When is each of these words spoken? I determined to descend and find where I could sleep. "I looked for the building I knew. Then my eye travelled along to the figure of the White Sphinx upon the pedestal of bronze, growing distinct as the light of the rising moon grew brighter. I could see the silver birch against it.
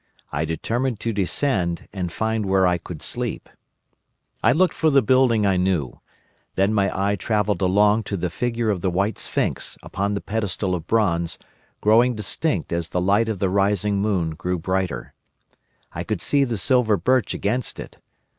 I 0.31 0.45
determined 0.45 0.99
to 1.01 1.13
descend 1.13 1.87
and 1.93 2.11
find 2.11 2.47
where 2.47 2.65
I 2.65 2.79
could 2.79 3.03
sleep. 3.03 3.47
"I 4.43 4.51
looked 4.51 4.73
for 4.73 4.89
the 4.89 5.03
building 5.03 5.45
I 5.45 5.57
knew. 5.57 5.99
Then 6.55 6.73
my 6.73 6.89
eye 7.11 7.15
travelled 7.15 7.61
along 7.61 8.05
to 8.05 8.17
the 8.17 8.31
figure 8.31 8.71
of 8.71 8.81
the 8.81 8.89
White 8.89 9.19
Sphinx 9.19 9.77
upon 9.83 10.15
the 10.15 10.19
pedestal 10.21 10.73
of 10.73 10.87
bronze, 10.87 11.37
growing 11.81 12.15
distinct 12.15 12.73
as 12.73 12.89
the 12.89 12.99
light 12.99 13.29
of 13.29 13.37
the 13.37 13.47
rising 13.47 14.01
moon 14.01 14.31
grew 14.31 14.57
brighter. 14.57 15.13
I 15.93 16.03
could 16.03 16.19
see 16.23 16.45
the 16.45 16.57
silver 16.57 16.97
birch 16.97 17.35
against 17.35 17.79
it. 17.79 17.99